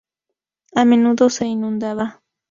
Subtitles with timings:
[0.73, 2.23] A menudo se inundaba.